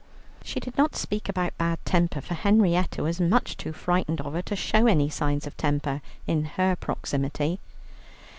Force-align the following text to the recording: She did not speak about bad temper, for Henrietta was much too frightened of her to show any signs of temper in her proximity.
She 0.43 0.59
did 0.59 0.79
not 0.79 0.95
speak 0.95 1.29
about 1.29 1.55
bad 1.59 1.77
temper, 1.85 2.21
for 2.21 2.33
Henrietta 2.33 3.03
was 3.03 3.21
much 3.21 3.55
too 3.55 3.71
frightened 3.71 4.19
of 4.21 4.33
her 4.33 4.41
to 4.41 4.55
show 4.55 4.87
any 4.87 5.09
signs 5.11 5.45
of 5.45 5.55
temper 5.57 6.01
in 6.25 6.45
her 6.57 6.75
proximity. 6.75 7.59